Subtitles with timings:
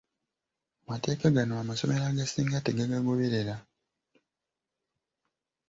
[0.83, 3.55] Amateeka gano amasomero agasinga tegagagoberera.